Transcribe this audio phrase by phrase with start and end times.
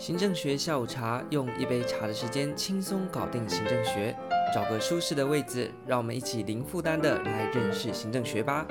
[0.00, 4.16] 行政学下午茶，用一杯茶的时间轻松搞定行政学。
[4.54, 8.66] 找个舒适的位置，让我们一起零负担的来认识行政学吧。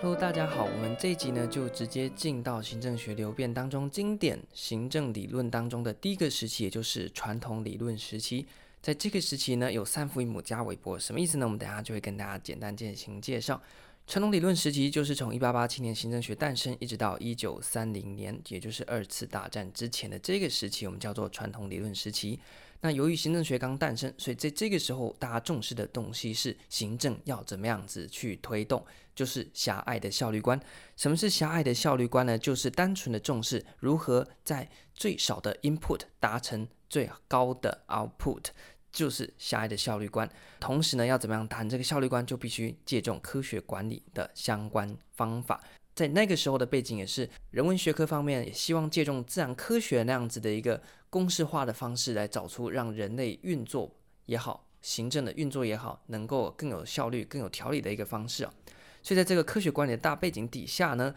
[0.00, 8.44] Hello，大家好，我们这一集呢就直接进到行政学流变当中经典行政理论当中的第一个时期，也就是传统理论时期。
[8.82, 11.46] 在这个时期呢，有三伏一母加韦伯，什么意思呢？
[11.46, 13.62] 我们等下就会跟大家简单进行介绍。
[14.06, 22.38] 传统理论时期就是从一八八七年行政学诞生，一直到一九三零年，也就是二次大战之前的这个时期，我们叫做传统理论时期。
[22.82, 28.84] 那由于行政学刚诞生，所以在这个时候，大家重视的东西是行政要怎么样子去推动，
[29.14, 30.60] 就是狭隘的效率观。
[30.96, 32.38] 什么是狭隘的效率观呢？
[32.38, 38.48] 就是单纯的重视如何在最少的 input 达成最高的 output。
[38.94, 40.26] 就是狭隘的效率观，
[40.60, 45.60] 同时呢，要怎么样谈这个效率观，就必须借重科学管理的相关方法。
[45.96, 53.92] 在那个时候的背景也是人文学科方面，也希望借重自然科学那样子的一个公式化的方式，来找出让人类运作
[54.26, 58.54] 也好，行政的运作也好，能够更有效率、更有条理的一个方式啊。
[59.02, 61.12] 所以在这个科学管理的大背景底下呢。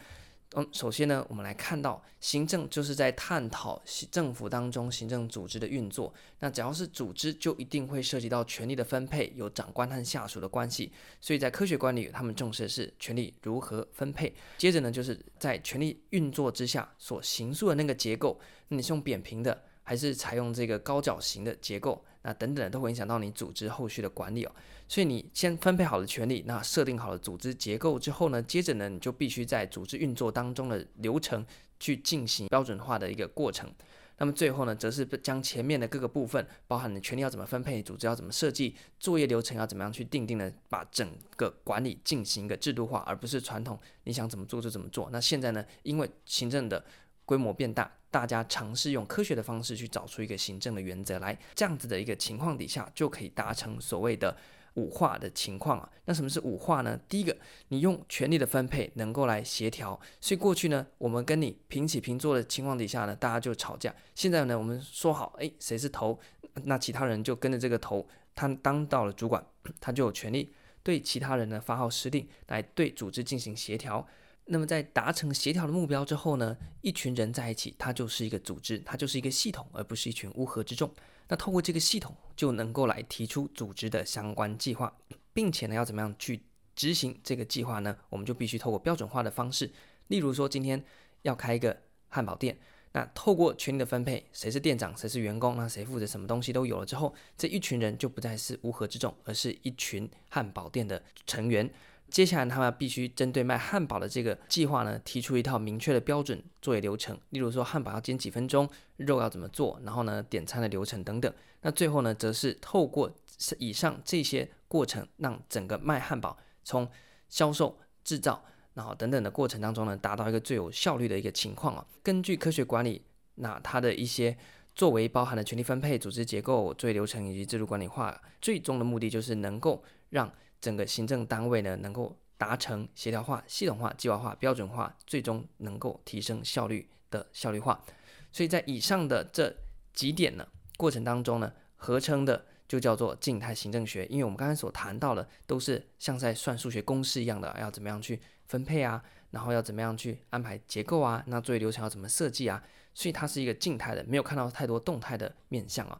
[0.55, 6.11] 嗯，首先呢，我们来看到行政就是在探讨政府当中行政组织的运作。
[6.39, 10.89] 那只要是组织，就一定会涉及到权力的分配，有长官和下属的关系。
[11.19, 14.33] 所以在科学管理，他们重视的是权力如何分配。
[14.57, 18.39] 接着呢，就是在权力运作之下所形塑的那个结构，
[18.69, 22.03] 你是用扁平的，还是采用这个高角形的结构？
[22.21, 24.51] 那等等都会影响到你组织后续的管理哦。
[24.85, 31.45] 所以你先分配好了权力，那设定好了组织结构之后呢，接着呢，你就必须在组织运作当中的流程
[31.79, 33.73] 去进行标准化的一个过程。
[34.17, 45.07] 那么最后呢，则是将前面的各个部分，包含你权利要怎么分配，组织要怎么设计，作业流程要怎么样去定定呢，把整个管理进行一个制度化，而不是传统你想怎么做就怎么做。
[45.13, 46.83] 那现在呢，因为行政的
[47.27, 54.35] 规模变大，大家尝试用科学的方式去找出一个行政的原则来，这样子的一个情况底下，就可以达成所谓的。
[54.77, 56.99] 五化的情况啊，那什么是五化呢？
[57.09, 57.35] 第一个，
[57.69, 63.91] 你用权力的分配能够来协调，所以过去呢，我们跟你平起平坐的情况底下呢，大家就吵架。
[64.13, 66.19] 现在呢，我们说好，诶，谁是头，
[66.65, 69.43] 那其他人就跟着这个头，他当到了主管，
[69.79, 74.07] 他就有权利对其他人呢发号施令，来对组织进行协调。
[74.49, 80.89] 那么在达成协调的目标之后呢，一群人在一起，它就是一个组织，它就是一个系统，而不是一群乌合之众。
[81.27, 84.95] 那透过这个系统，就能够来提出组织的相关计划，
[85.33, 86.41] 并且呢，要怎么样去
[86.75, 87.97] 执行这个计划呢？
[88.09, 89.69] 我们就必须透过标准化的方式，
[90.07, 90.81] 例如说今天
[91.23, 91.75] 要开一个
[92.07, 92.57] 汉堡店，
[92.93, 101.69] 那透过权力的分配，谁是店长，谁是员工，那谁负责什么东西都有了之后，这一群人就不再是乌合之众，而是一群汉堡店的成员。
[102.09, 107.17] 接下来，他们必须针对卖汉堡的这个计划呢，提出一套明确的标准作业流程。
[107.31, 111.31] 例如说，汉堡要煎几分钟，肉要怎么做，然后呢，点餐的流程等等。
[111.61, 113.11] 那最后呢，则是透过
[113.59, 116.89] 以上这些过程，让整个卖汉堡从
[117.27, 118.41] 销售、制造，
[118.73, 121.85] 然后等等的过程当中呢，达到一个最有效率的一个情况啊。
[122.01, 123.01] 根据科学管理，
[123.35, 124.35] 那它的一些
[124.73, 130.31] 作为包含了权力分配、组织结构、作业流程以及制度管理化，最终的目的就是能够让。
[130.59, 137.83] 整个行政单位呢，能够达成协调化、系统化、计划化、标准化，最终能够提升效率的效率化。
[138.31, 139.55] 所以在以上的这
[139.93, 144.05] 几点呢过程当中呢，合称的就叫做静态行政学。
[144.07, 152.63] 因为我们刚才所谈到的都是像在算数学公式一样的，要怎么样去分配啊，然后要怎么样去安排结构啊，那作业流程要怎么设计啊，
[152.93, 155.99] 所以它是一个静态的，没有看到太多动态的面向啊。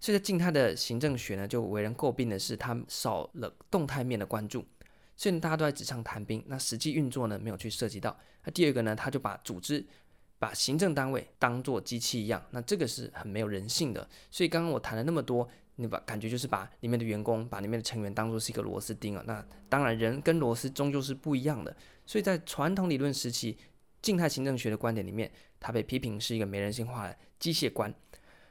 [0.00, 4.64] 这个静态的行政学呢，就为人诟病的是，它少了动态面的关注。
[5.16, 8.18] 虽然大家都在纸上谈兵，那实际运作呢，没有去涉及到。
[8.42, 9.86] 那第二个呢，他就把组织、
[10.38, 14.06] 把行政单位当做机器一样，那这个是很没有人性的。
[14.30, 19.22] 所以刚刚我谈了那么多，你把感觉就是把里面的员工、把里面的成员当做是一个螺丝钉啊。
[19.26, 21.74] 那当然，人跟螺丝终究是不一样的。
[22.04, 23.56] 所以在传统理论时期，
[24.02, 27.94] 静态行政学的观点里面，它被批评是一个没人性化的机械观。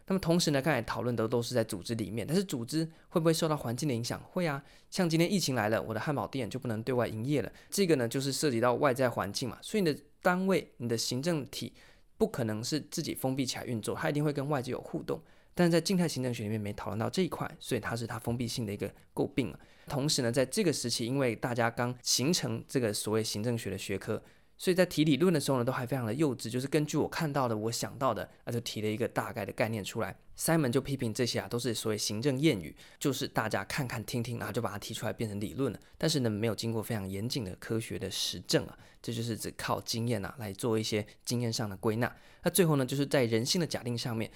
[0.07, 4.21] 那么同时呢，刚才讨论的都是在组织里面，但是组织会不会受到环境的影响？
[4.21, 7.51] 会啊，像今天疫情来了，我的汉堡店就不能对外营业了。
[7.69, 11.73] 这个呢，就是涉及到外在环境嘛，所以你的单位、你的行政体
[12.17, 15.21] 不可能是自己封闭起来运作，它一定会跟外界有互动。
[15.55, 19.55] 但是在静态行政学里面没讨论到这一块，所以它是它封闭性的一个诟病。
[19.88, 24.21] 同时呢，在这个时期，因为大家刚形成这个所谓行政学的学科，
[24.57, 30.15] 所以在提理论的时候呢，都还非常的幼稚，就是根据我看到的、我想到的，那就提了一个大概的概念出来。
[30.38, 35.79] Simon 就批评这些啊，都是所谓行政谚语，就是大家看看听听，然后就把它提出来变成理论了。
[35.97, 42.15] 但是呢，没有经过非常严谨的科学的实证啊，这就是只靠经验啊来做一些经验上的归纳。
[42.44, 44.31] 那最后呢，就是在人性的假定上面。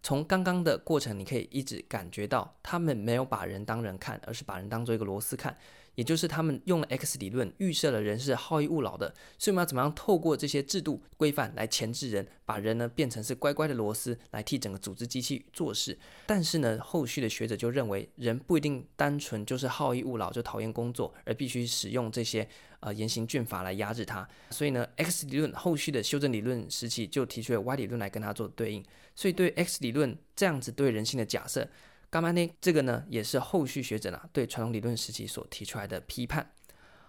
[0.00, 5.58] 从刚刚的过程，你可以一直感觉到，他们没有把人当人看，而是把人当做一个螺丝看。
[5.98, 15.98] 也就是他们用了 X 理论，预设了人是好逸恶劳的，所以我们要怎么样透过这些制度规范来钳制人，把人呢变成是乖乖的螺丝，来替整个组织机器做事。
[16.24, 22.48] 但是呢，后续的学者就认为，人不一定单纯就是好逸恶劳，就讨厌工作，而必须使用这些
[22.78, 24.24] 呃严刑峻法来压制他。
[24.50, 28.84] 所以呢，X 理论后续的修正理论时期就提出了 Y 理论来跟他做对应。
[29.16, 31.68] 所以对 X 理论这样子对人性的假设。
[32.10, 32.50] 干嘛呢？
[32.60, 36.50] 这个呢，也是后续学者呢对传统理论时期所提出来的批判。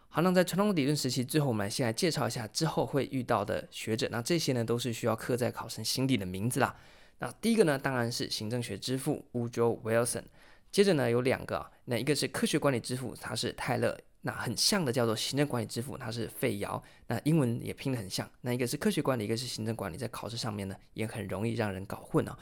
[0.10, 4.10] 好，那在传统理论时期，最后我们先来介绍一下之后会遇到的学者。
[4.12, 6.76] 那这些呢，都是需要刻在考生心底的名字啦。
[7.20, 10.24] 那第一个呢，当然是行政学之父 Woodrow Wilson。
[10.72, 13.98] 接着呢，有两个啊，那一个是科学管理之父，他是泰勒。
[14.22, 16.82] 那很像的叫做行政管理之父，他是费尧。
[17.08, 18.30] 那英文也拼得很像。
[18.42, 22.38] 那一个是科学管理，一个是行政管理，在考试上面呢，也很容易让人搞混啊。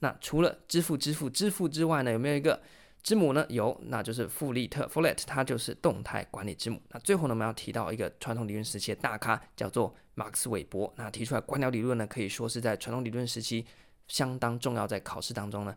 [0.00, 2.60] 那除了支付、支付、支付之外呢，有没有一个
[3.02, 3.44] 之母呢？
[3.48, 6.80] 有，那就是富利特 （Follett），他就是动态管理之母。
[6.90, 10.92] 那最后呢，我们要提到一个传统理论时期的大咖，叫做马克斯韦伯。
[10.96, 13.64] 那提出来官僚理论呢，可以说是在传统理论时期
[14.08, 15.74] 相当重要，在考试当中呢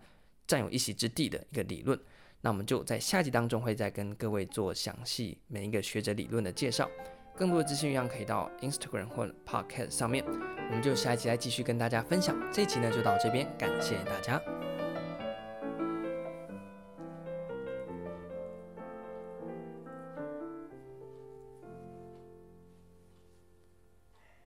[0.48, 2.00] 占有一席之地的一个理论。
[2.42, 6.90] 那我们就在下集当中会再跟各位做详细每一个学者理论的介绍。
[7.42, 12.38] 更多的资讯一样可以到 Instagram 或 Podcast 上面，我们就下一集来继续跟大家分享。
[12.54, 14.40] 这一集呢就到这边，感谢大家。